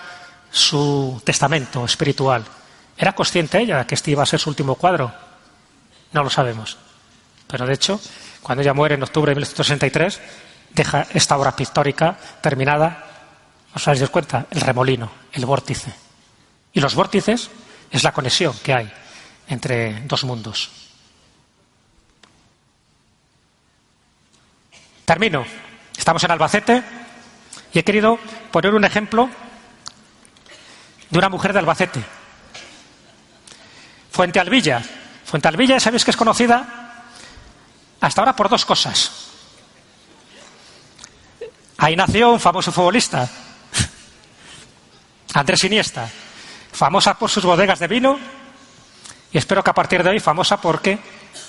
[0.51, 2.45] su testamento espiritual.
[2.97, 5.13] ¿Era consciente ella de que este iba a ser su último cuadro?
[6.13, 6.77] No lo sabemos.
[7.47, 8.01] Pero de hecho,
[8.41, 10.21] cuando ella muere en octubre de 1963,
[10.75, 13.05] deja esta obra pictórica terminada,
[13.75, 15.93] os dais cuenta, el remolino, el vórtice.
[16.73, 17.51] Y los vórtices
[17.91, 18.93] es la conexión que hay
[19.49, 20.71] entre dos mundos.
[25.05, 25.45] Termino.
[25.97, 26.83] Estamos en Albacete
[27.73, 28.19] y he querido
[28.51, 29.29] poner un ejemplo
[31.11, 32.03] de una mujer de Albacete.
[34.11, 34.83] Fuente Alvilla.
[35.25, 37.05] Fuente Alvilla, sabéis que es conocida
[38.01, 39.32] hasta ahora por dos cosas.
[41.83, 43.29] Ahí nació un famoso futbolista,
[45.35, 46.09] Andrés Iniesta,
[46.71, 48.21] famosa por sus bodegas de vino
[49.33, 51.01] y espero que a partir de hoy famosa porque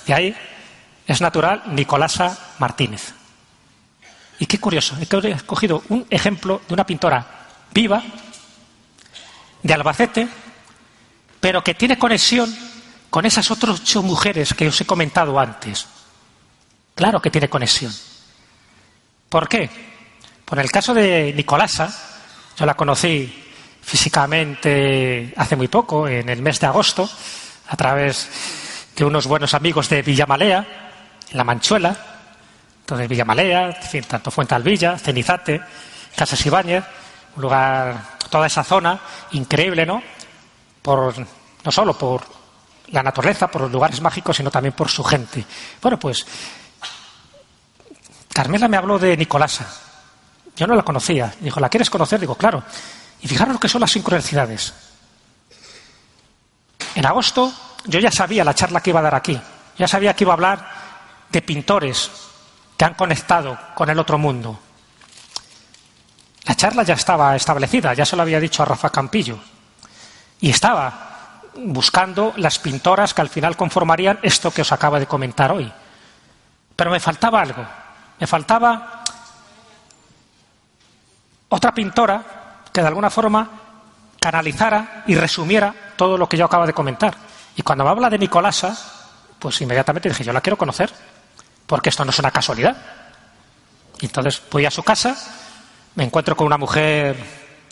[0.04, 0.36] de ahí
[1.06, 3.14] es natural Nicolasa Martínez.
[4.40, 5.06] Y qué curioso, he
[5.46, 7.24] cogido un ejemplo de una pintora
[7.72, 8.02] viva
[9.62, 10.26] de Albacete,
[11.38, 12.52] pero que tiene conexión
[13.08, 15.86] con esas otras ocho mujeres que os he comentado antes.
[16.96, 17.92] Claro que tiene conexión.
[19.28, 19.93] ¿Por qué?
[20.44, 21.92] Por el caso de Nicolasa,
[22.56, 23.42] yo la conocí
[23.80, 27.08] físicamente hace muy poco, en el mes de agosto,
[27.68, 28.28] a través
[28.94, 30.66] de unos buenos amigos de Villamalea,
[31.30, 31.96] en La Manchuela,
[32.80, 35.60] entonces Villamalea, en fin, tanto Fuente Alvilla, Cenizate,
[36.14, 36.84] Casas Ibáñez,
[37.36, 39.00] un lugar, toda esa zona
[39.32, 40.02] increíble, ¿no?
[40.82, 42.22] Por, no solo por
[42.88, 45.44] la naturaleza, por los lugares mágicos, sino también por su gente.
[45.80, 46.26] Bueno, pues
[48.32, 49.66] Carmela me habló de Nicolasa.
[50.56, 51.34] Yo no la conocía.
[51.40, 52.20] Dijo, ¿la quieres conocer?
[52.20, 52.62] Digo, claro.
[53.20, 54.72] Y fijaros lo que son las sincronicidades.
[56.94, 57.52] En agosto
[57.86, 59.40] yo ya sabía la charla que iba a dar aquí.
[59.78, 60.68] Ya sabía que iba a hablar
[61.30, 62.10] de pintores
[62.76, 64.58] que han conectado con el otro mundo.
[66.44, 69.38] La charla ya estaba establecida, ya se lo había dicho a Rafa Campillo.
[70.40, 75.52] Y estaba buscando las pintoras que al final conformarían esto que os acaba de comentar
[75.52, 75.72] hoy.
[76.76, 77.64] Pero me faltaba algo.
[78.18, 79.02] Me faltaba
[81.54, 83.48] otra pintora que de alguna forma
[84.18, 87.16] canalizara y resumiera todo lo que yo acabo de comentar.
[87.54, 88.76] Y cuando me habla de Nicolasa,
[89.38, 90.90] pues inmediatamente dije, yo la quiero conocer,
[91.66, 92.76] porque esto no es una casualidad.
[94.00, 95.16] Y entonces voy a su casa,
[95.94, 97.16] me encuentro con una mujer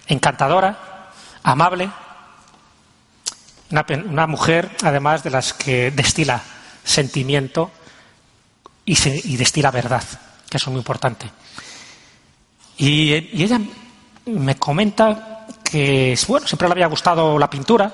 [0.06, 1.10] encantadora,
[1.42, 1.90] amable,
[3.70, 6.40] una, mujer además de las que destila
[6.84, 7.72] sentimiento
[8.84, 8.96] y,
[9.28, 10.04] y destila verdad,
[10.48, 11.32] que es muy importante.
[12.82, 13.60] Y, ella
[14.26, 17.92] me comenta que, bueno, siempre le había gustado la pintura,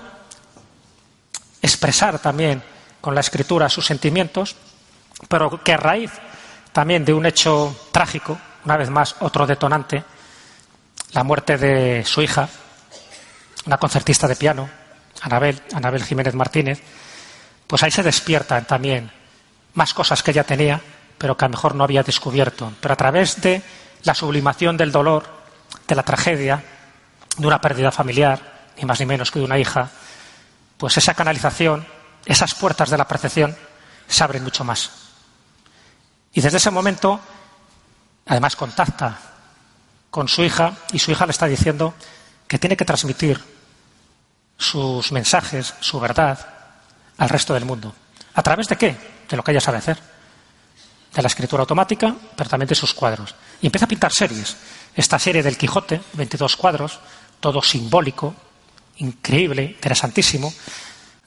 [1.61, 2.63] expresar también
[2.99, 4.57] con la escritura sus sentimientos,
[5.29, 6.13] pero que a raíz
[6.73, 10.03] también de un hecho trágico, una vez más otro detonante,
[11.13, 12.49] la muerte de su hija,
[13.67, 14.71] una concertista de piano,
[15.21, 16.81] Anabel, Anabel Jiménez Martínez,
[17.67, 19.11] pues ahí se despiertan también
[19.75, 20.81] más cosas que ella tenía,
[21.19, 22.73] pero que a lo mejor no había descubierto.
[22.81, 23.61] Pero a través de
[24.05, 25.25] la sublimación del dolor,
[25.87, 26.63] de la tragedia,
[27.37, 29.91] de una pérdida familiar, ni más ni menos que de una hija,
[30.77, 31.87] pues esa canalización,
[32.25, 33.57] esas puertas de la percepción
[34.07, 34.91] se abren mucho más.
[36.33, 37.21] Y desde ese momento,
[38.27, 39.19] además, contacta
[40.11, 41.95] con su hija y su hija le está diciendo
[42.47, 43.43] que tiene que transmitir
[44.57, 46.39] sus mensajes, su verdad,
[47.19, 47.95] al resto del mundo.
[48.35, 48.97] ¿A través de qué?
[49.29, 50.18] De lo que ella sabe hacer
[51.19, 53.35] de la escritura automática, pero también de sus cuadros.
[53.61, 54.57] Y empieza a pintar series.
[54.95, 57.01] Esta serie del Quijote, 22 cuadros,
[57.41, 58.37] todo simbólico,
[58.99, 60.55] increíble, interesantísimo,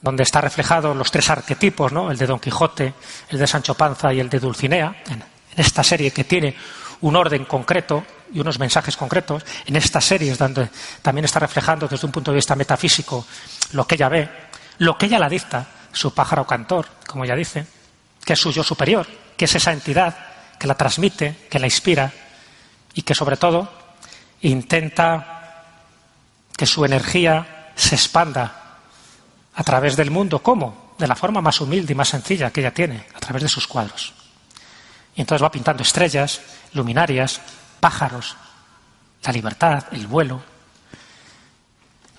[0.01, 2.09] donde está reflejado los tres arquetipos, ¿no?
[2.09, 2.93] el de Don Quijote,
[3.31, 5.21] el de Sancho Panza y el de Dulcinea, en,
[5.57, 6.55] esta serie que tiene
[7.01, 10.69] un orden concreto y unos mensajes concretos, en estas series donde
[11.01, 13.25] también está reflejando desde un punto de vista metafísico
[13.73, 14.29] lo que ella ve,
[14.77, 17.65] lo que ella la dicta, su pájaro cantor, como ella dice,
[18.23, 20.15] que es su yo superior, que es esa entidad
[20.59, 22.11] que la transmite, que la inspira
[22.93, 23.71] y que sobre todo
[24.41, 25.63] intenta
[26.55, 28.77] que su energía se expanda
[29.55, 30.43] a través del mundo.
[30.43, 30.93] ¿Cómo?
[30.97, 33.67] De la forma más humilde y más sencilla que ella tiene, a través de sus
[33.67, 34.13] cuadros.
[35.15, 36.41] Y entonces va pintando estrellas,
[36.73, 37.41] luminarias,
[37.79, 38.37] pájaros,
[39.23, 40.41] la libertad, el vuelo,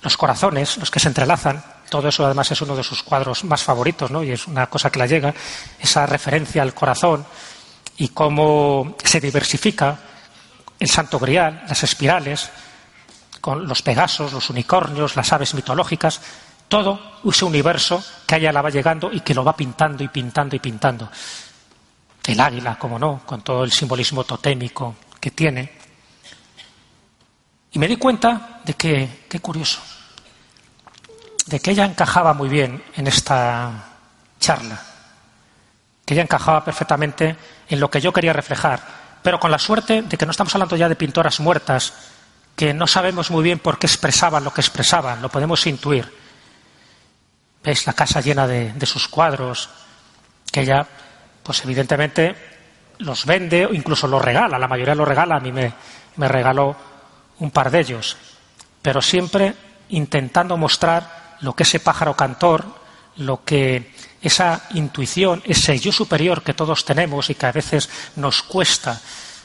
[0.02, 1.62] los corazones, los que se entrelazan,
[1.92, 4.24] todo eso además es uno de sus cuadros más favoritos, ¿no?
[4.24, 5.34] Y es una cosa que la llega,
[5.78, 7.22] esa referencia al corazón
[7.98, 9.98] y cómo se diversifica
[10.80, 12.48] el Santo Grial, las espirales,
[13.42, 16.18] con los pegasos, los unicornios, las aves mitológicas,
[16.66, 20.08] todo ese universo que a ella la va llegando y que lo va pintando y
[20.08, 21.10] pintando y pintando.
[22.24, 25.72] El águila, como no, con todo el simbolismo totémico que tiene.
[27.70, 29.82] Y me di cuenta de que, qué curioso,
[31.46, 33.70] de que ella encajaba muy bien en esta
[34.38, 34.80] charla,
[36.04, 37.36] que ella encajaba perfectamente
[37.68, 38.80] en lo que yo quería reflejar,
[39.22, 41.92] pero con la suerte de que no estamos hablando ya de pintoras muertas,
[42.56, 46.12] que no sabemos muy bien por qué expresaban lo que expresaban, lo podemos intuir.
[47.64, 49.70] Veis la casa llena de, sus cuadros,
[50.50, 50.86] que ella,
[51.42, 52.34] pues evidentemente,
[52.98, 55.72] los vende o incluso los regala, la mayoría los regala, a mí me,
[56.16, 56.76] me regaló
[57.38, 58.16] un par de ellos,
[58.82, 59.54] pero siempre
[59.88, 62.64] intentando mostrar lo que ese pájaro cantor,
[63.16, 68.42] lo que esa intuición, ese yo superior que todos tenemos y que a veces nos
[68.42, 69.00] cuesta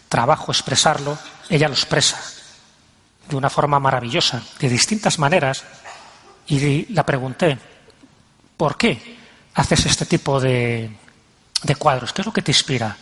[0.08, 1.18] trabajo expresarlo,
[1.50, 2.22] ella lo expresa
[3.28, 5.64] de una forma maravillosa, de distintas maneras,
[6.48, 7.58] y la pregunté,
[8.56, 9.18] ¿por qué
[9.56, 10.90] haces este tipo de,
[11.78, 12.14] cuadros?
[12.14, 12.96] ¿Qué es lo que te inspira?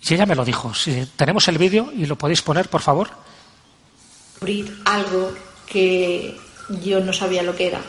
[0.00, 0.72] Y ella me lo dijo.
[0.72, 3.10] Si tenemos el vídeo y lo podéis poner, por favor.
[4.86, 5.34] Algo
[5.66, 7.80] que yo no sabía lo que era,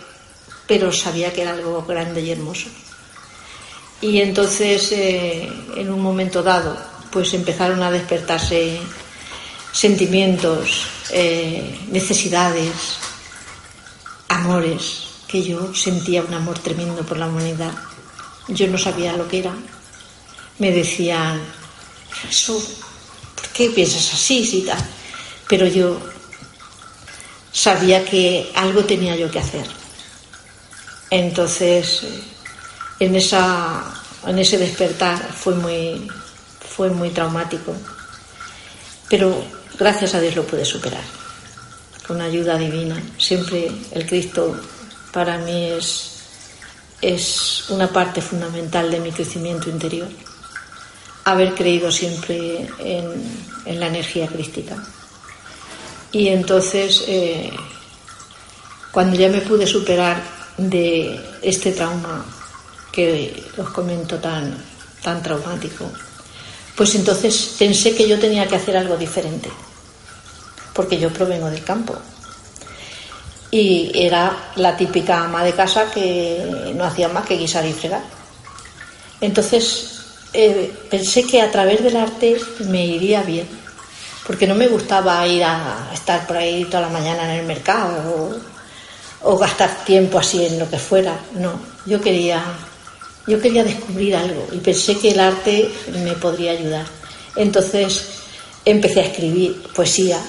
[0.68, 2.70] pero sabía que era algo grande y hermoso.
[4.02, 6.78] Y entonces, eh, en un momento dado,
[7.12, 8.80] pues empezaron a despertarse
[9.72, 12.72] sentimientos, eh, necesidades,
[14.30, 17.74] amores, que yo sentía un amor tremendo por la humanidad.
[18.48, 19.54] Yo no sabía lo que era.
[20.58, 21.42] Me decían,
[22.30, 22.62] eso,
[23.36, 24.46] ¿por qué piensas así?
[24.46, 24.80] Sí, tal?
[25.48, 26.00] Pero yo
[27.52, 29.66] sabía que algo tenía yo que hacer.
[31.10, 32.04] Entonces,
[33.00, 33.84] en, esa,
[34.28, 36.08] en ese despertar fue muy,
[36.60, 37.76] fue muy traumático,
[39.10, 39.44] pero
[39.78, 41.04] gracias a Dios lo pude superar,
[42.08, 43.02] con ayuda divina.
[43.18, 44.56] Siempre el Cristo
[45.12, 46.12] para mí es,
[47.02, 50.10] es una parte fundamental de mi crecimiento interior,
[51.26, 54.76] haber creído siempre en, la energía crística.
[56.12, 57.52] Y entonces, eh,
[58.92, 60.22] cuando ya me pude superar
[60.58, 62.26] de este trauma
[62.92, 64.58] que os comento tan,
[65.04, 65.86] tan traumático,
[66.76, 69.50] pues entonces pensé que yo tenía que hacer algo diferente,
[70.74, 71.96] porque yo provengo del campo.
[73.52, 78.04] Y era la típica ama de casa que no hacía más que guisar y fregar.
[79.22, 80.00] Entonces
[80.34, 83.48] eh, pensé que a través del arte me iría bien,
[84.30, 88.40] porque no me gustaba ir a estar por ahí toda la mañana en el mercado
[89.24, 91.20] o gastar tiempo así en lo que fuera.
[91.34, 92.44] No, yo quería,
[93.26, 95.72] yo quería descubrir algo y pensé que el arte
[96.04, 96.86] me podría ayudar.
[97.36, 98.06] Entonces
[98.64, 100.20] empecé a escribir poesía.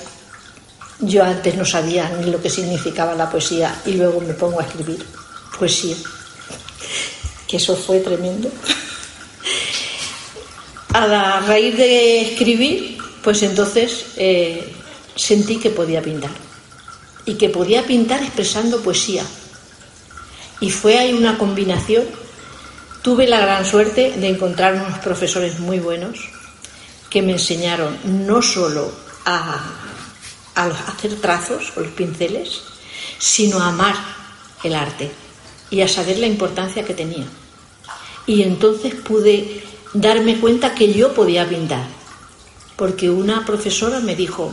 [1.00, 4.62] Yo antes no sabía ni lo que significaba la poesía y luego me pongo a
[4.62, 5.04] escribir
[5.58, 5.96] poesía.
[7.46, 8.50] Que eso fue tremendo.
[10.94, 14.72] A la raíz de escribir, pues entonces eh,
[15.14, 16.30] sentí que podía pintar
[17.24, 19.24] y que podía pintar expresando poesía.
[20.60, 22.04] Y fue ahí una combinación.
[23.02, 26.18] Tuve la gran suerte de encontrar unos profesores muy buenos
[27.08, 28.92] que me enseñaron no solo
[29.24, 29.58] a,
[30.54, 32.62] a hacer trazos con los pinceles,
[33.18, 33.96] sino a amar
[34.62, 35.10] el arte
[35.70, 37.24] y a saber la importancia que tenía.
[38.26, 41.84] Y entonces pude darme cuenta que yo podía pintar,
[42.80, 44.52] porque una profesora me dijo,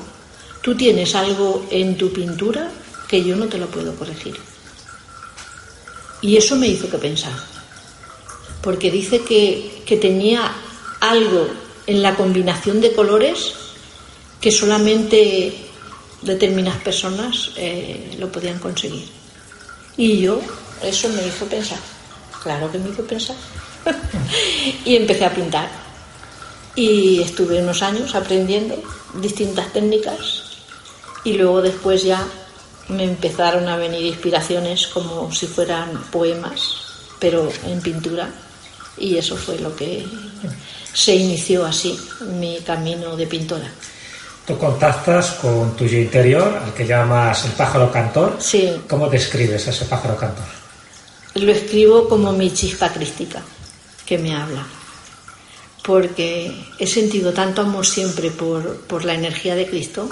[0.67, 2.69] Tú tienes algo en tu pintura
[3.07, 4.35] que yo no te lo puedo corregir.
[6.21, 7.31] Y eso me hizo que pensar,
[8.61, 10.51] porque dice que, tenía
[10.99, 11.47] algo
[11.85, 13.53] en la combinación de colores
[14.41, 15.55] que solamente
[16.21, 19.07] determinadas personas eh, lo podían conseguir.
[19.95, 20.41] Y yo,
[20.83, 21.79] eso me hizo pensar,
[22.43, 23.37] claro que me hizo pensar.
[24.83, 25.86] y empecé a pintar.
[26.77, 28.81] Y estuve unos años aprendiendo
[29.15, 30.43] distintas técnicas
[31.23, 32.25] y luego después ya
[32.89, 36.61] me empezaron a venir inspiraciones como si fueran poemas,
[37.19, 38.29] pero en pintura,
[38.97, 40.05] y eso fue lo que
[40.93, 41.99] se inició así
[42.39, 43.69] mi camino de pintora.
[44.45, 48.37] Tú contactas con tu yo interior, al que llamas el pájaro cantor.
[48.39, 48.71] Sí.
[48.87, 50.45] ¿Cómo describes a ese pájaro cantor?
[51.33, 53.41] Lo escribo como mi chispa crística,
[54.05, 54.65] que me habla.
[55.87, 60.09] Porque he sentido tanto amor siempre por, por la energía de Cristo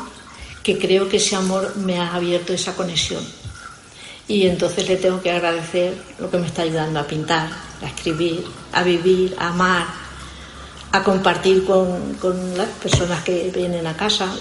[0.64, 3.24] que creo que ese amor me ha abierto esa conexión.
[4.28, 7.48] Y entonces le tengo que agradecer lo que me está ayudando a pintar,
[7.84, 9.86] a escribir, a vivir, a amar,
[10.92, 14.34] a compartir con, con las personas que vienen a casa.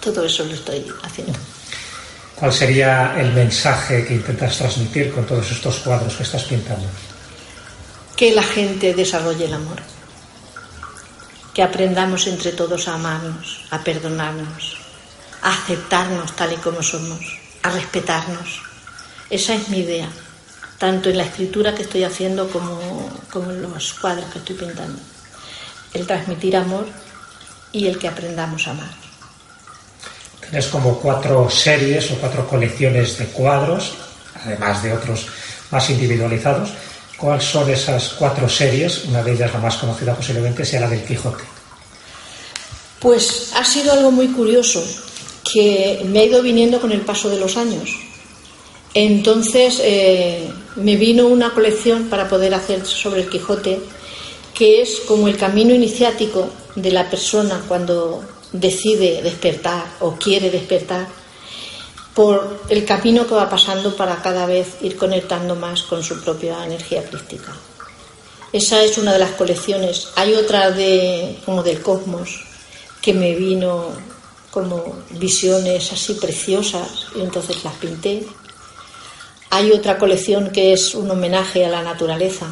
[0.00, 1.36] Todo eso lo estoy haciendo.
[2.36, 6.86] ¿Cuál sería el mensaje que intentas transmitir con todos estos cuadros que estás pintando?
[8.16, 9.82] Que la gente desarrolle el amor
[11.56, 14.76] que aprendamos entre todos a amarnos, a perdonarnos,
[15.40, 18.60] a aceptarnos tal y como somos, a respetarnos.
[19.30, 20.06] Esa es mi idea,
[20.76, 25.00] tanto en la escritura que estoy haciendo como, como en los cuadros que estoy pintando.
[25.94, 26.86] El transmitir amor
[27.72, 28.90] y el que aprendamos a amar.
[30.40, 33.94] Tienes como cuatro series o cuatro colecciones de cuadros,
[34.44, 35.26] además de otros
[35.70, 36.74] más individualizados.
[37.16, 39.04] ¿Cuáles son esas cuatro series?
[39.06, 41.44] Una de ellas, la más conocida posiblemente, sea la del Quijote.
[43.00, 44.84] Pues ha sido algo muy curioso
[45.52, 47.90] que me ha ido viniendo con el paso de los años.
[48.92, 53.80] Entonces eh, me vino una colección para poder hacer sobre el Quijote,
[54.54, 61.06] que es como el camino iniciático de la persona cuando decide despertar o quiere despertar
[62.16, 66.64] por el camino que va pasando para cada vez ir conectando más con su propia
[66.64, 67.52] energía crística.
[68.54, 70.08] Esa es una de las colecciones.
[70.16, 72.40] Hay otra de, como del cosmos
[73.02, 73.88] que me vino
[74.50, 78.26] como visiones así preciosas y entonces las pinté.
[79.50, 82.46] Hay otra colección que es un homenaje a la naturaleza.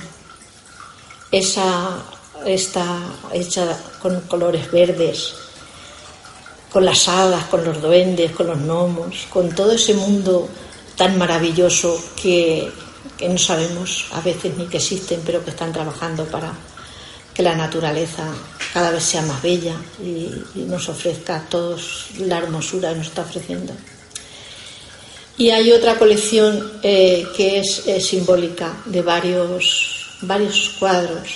[1.33, 2.05] Esa
[2.45, 2.99] está
[3.33, 5.44] hecha con colores verdes,
[6.75, 10.49] con las hadas, con los duendes, con los gnomos, con todo ese mundo
[10.97, 12.69] tan maravilloso que,
[13.21, 16.53] no sabemos a veces ni que existen, pero que están trabajando para
[17.33, 18.27] que la naturaleza
[18.73, 20.29] cada vez sea más bella y,
[20.63, 23.73] nos ofrezca a todos la hermosura que nos está ofreciendo.
[25.39, 31.29] Y hay otra colección eh, que es simbólica de varios, varios cuadros,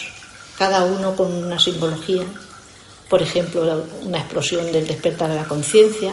[0.58, 2.24] cada uno con una simbología.
[3.08, 6.12] Por ejemplo, una explosión del despertar de la conciencia.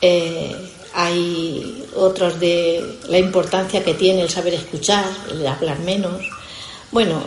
[0.00, 0.54] Eh,
[0.92, 6.22] hay otros de la importancia que tiene el saber escuchar, el hablar menos.
[6.90, 7.22] Bueno,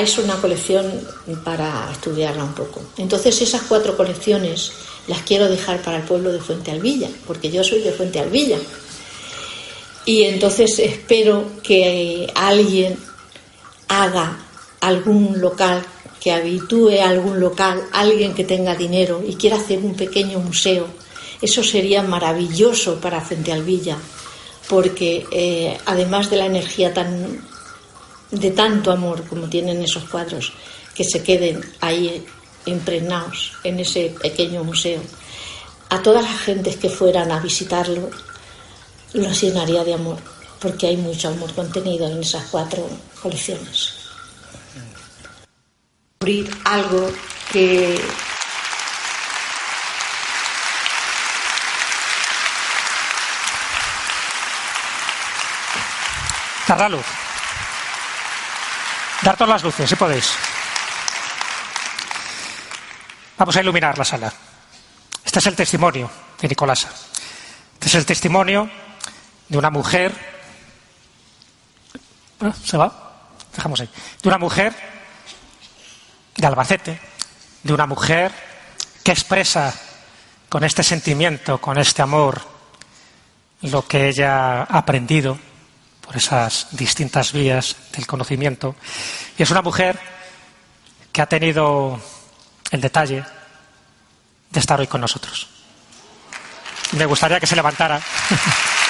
[0.00, 1.06] es una colección
[1.44, 2.82] para estudiarla un poco.
[2.98, 4.72] Entonces esas cuatro colecciones
[5.06, 8.58] las quiero dejar para el pueblo de Fuente Alvilla, porque yo soy de Fuente Alvilla.
[10.04, 12.98] Y entonces espero que alguien
[13.88, 14.38] haga
[14.80, 15.84] algún local,
[16.20, 20.86] que habitúe a algún local, alguien que tenga dinero y quiera hacer un pequeño museo.
[21.40, 23.98] Eso sería maravilloso para Fuente Alvilla,
[24.68, 27.40] porque eh, además de la energía tan
[28.30, 30.52] de tanto amor como tienen esos cuadros,
[30.94, 32.24] que se queden ahí
[32.64, 35.00] impregnados en ese pequeño museo.
[35.90, 38.10] A todas las gentes que fueran a visitarlo,
[39.12, 40.18] los llenaría de amor,
[40.60, 42.88] porque hay mucho amor contenido en esas cuatro
[43.22, 43.95] colecciones.
[46.64, 47.12] Algo
[47.52, 48.00] que
[56.66, 57.00] Carralo.
[59.22, 60.32] Dar todas las luces, si podéis.
[63.38, 64.32] Vamos a iluminar la sala.
[65.24, 66.10] Este es el testimonio
[66.40, 66.88] de Nicolasa.
[67.74, 68.68] Este es el testimonio
[69.48, 70.12] de una mujer.
[72.64, 73.20] ¿Se va?
[73.54, 73.90] Dejamos ahí.
[74.22, 74.95] De una mujer
[76.36, 77.00] de Albacete,
[77.62, 78.32] de una mujer
[79.02, 79.72] que expresa
[80.48, 82.40] con este sentimiento, con este amor,
[83.62, 85.38] lo que ella ha aprendido
[86.00, 88.76] por esas distintas vías del conocimiento.
[89.36, 89.98] Y es una mujer
[91.10, 92.00] que ha tenido
[92.70, 93.24] el detalle
[94.50, 95.48] de estar hoy con nosotros.
[96.92, 98.00] Me gustaría que se levantara.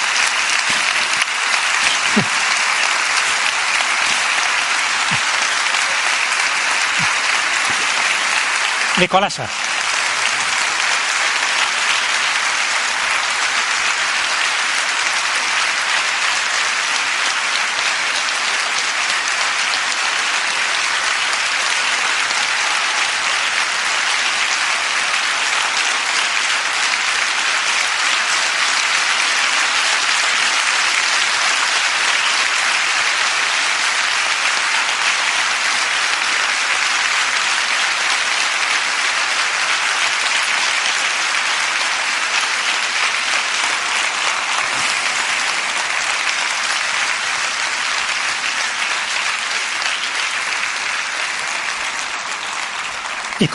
[8.99, 9.45] Nicolasa.
[9.45, 9.66] Y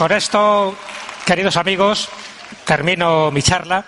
[0.02, 0.76] con esto,
[1.28, 2.10] queridos amigos,
[2.66, 3.86] termino mi charla.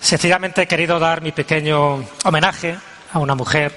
[0.00, 2.74] Sencillamente he querido dar mi pequeño homenaje
[3.12, 3.70] a una mujer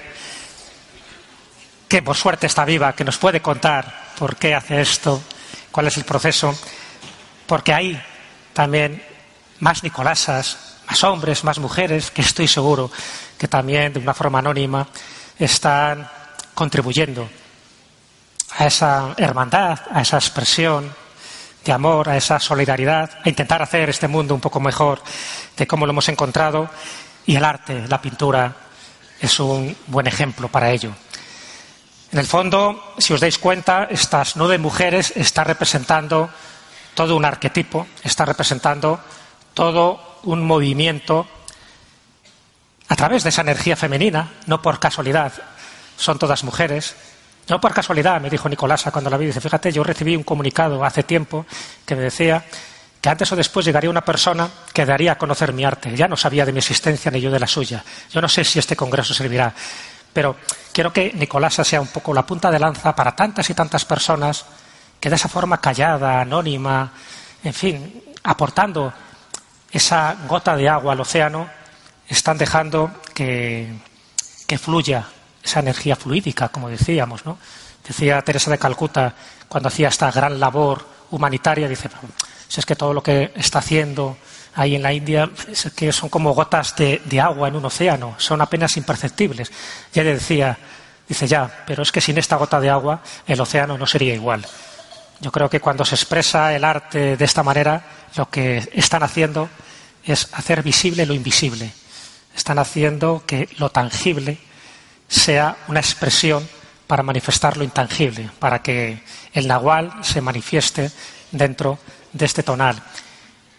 [1.86, 5.22] que por suerte está viva, que nos puede contar por qué hace esto,
[5.70, 6.58] cuál es el proceso,
[7.46, 8.02] porque hay
[8.54, 9.02] también
[9.60, 12.90] más Nicolasas, más hombres, más mujeres, que estoy seguro
[13.36, 14.88] que también de una forma anónima
[15.38, 16.08] están
[16.54, 17.28] contribuyendo
[18.56, 21.04] a esa hermandad, a esa expresión
[21.66, 25.02] de amor, a esa solidaridad, a intentar hacer este mundo un poco mejor
[25.56, 26.70] de cómo lo hemos encontrado.
[27.26, 28.54] Y el arte, la pintura,
[29.20, 30.92] es un buen ejemplo para ello.
[32.12, 36.30] En el fondo, si os dais cuenta, estas nueve mujeres están representando
[36.94, 39.00] todo un arquetipo, está representando
[39.52, 41.26] todo un movimiento
[42.88, 45.32] a través de esa energía femenina, no por casualidad,
[45.96, 46.94] son todas mujeres,
[47.48, 50.84] no por casualidad, me dijo Nicolasa cuando la vi, dice, fíjate, yo recibí un comunicado
[50.84, 51.46] hace tiempo
[51.84, 52.44] que me decía
[53.00, 55.94] que antes o después llegaría una persona que daría a conocer mi arte.
[55.94, 57.84] Ya no sabía de mi existencia ni yo de la suya.
[58.10, 59.54] Yo no sé si este congreso servirá,
[60.12, 60.36] pero
[60.72, 64.44] quiero que Nicolasa sea un poco la punta de lanza para tantas y tantas personas
[64.98, 66.90] que de esa forma callada, anónima,
[67.44, 68.92] en fin, aportando
[69.70, 71.48] esa gota de agua al océano,
[72.08, 73.72] están dejando que,
[74.48, 75.06] que fluya
[75.46, 77.38] esa energía fluídica, como decíamos, ¿no?
[77.86, 79.14] Decía Teresa de Calcuta
[79.48, 81.88] cuando hacía esta gran labor humanitaria, dice,
[82.48, 84.18] si es que todo lo que está haciendo
[84.56, 88.40] ahí en la India es que son como gotas de, agua en un océano, son
[88.40, 89.52] apenas imperceptibles.
[89.94, 90.58] Y ella decía,
[91.08, 94.44] dice ya, pero es que sin esta gota de agua el océano no sería igual.
[95.20, 97.84] Yo creo que cuando se expresa el arte de esta manera,
[98.16, 99.48] lo que están haciendo
[100.04, 101.72] es hacer visible lo invisible.
[102.34, 104.38] Están haciendo que lo tangible
[105.08, 106.48] sea una expresión
[106.86, 109.02] para manifestar lo intangible, para que
[109.32, 110.90] el nahual se manifieste
[111.30, 111.78] dentro
[112.12, 112.80] de este tonal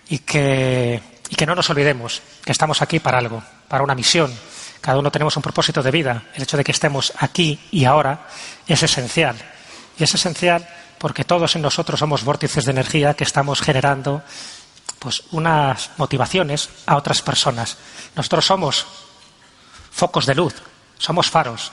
[0.09, 1.01] y que
[1.45, 4.33] no nos olvidemos que estamos aquí para algo, para una misión.
[4.79, 6.23] Cada uno tenemos un propósito de vida.
[6.35, 8.27] El hecho de que estemos aquí y ahora
[8.65, 9.35] es esencial.
[9.99, 10.67] Y es esencial
[10.97, 14.23] porque todos en nosotros somos vórtices de energía que estamos generando
[14.99, 17.77] pues unas motivaciones a otras personas.
[18.15, 18.85] Nosotros somos
[19.91, 20.55] focos de luz,
[20.97, 21.71] somos faros.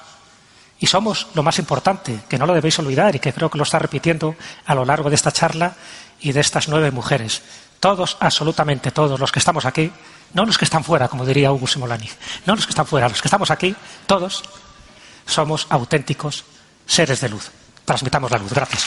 [0.78, 3.64] Y somos lo más importante, que no lo debéis olvidar y que creo que lo
[3.64, 4.34] está repitiendo
[4.66, 5.74] a lo largo de esta charla
[6.20, 7.42] y de estas nueve mujeres.
[7.80, 9.90] Todos, absolutamente todos los que estamos aquí,
[10.32, 12.08] no los que están fuera, como diría Hugo Simolani,
[12.46, 13.74] no los que están fuera, los que estamos aquí,
[14.06, 14.42] todos
[15.26, 16.44] somos auténticos
[16.86, 17.50] seres de luz.
[17.84, 18.52] Transmitamos la luz.
[18.52, 18.86] Gracias.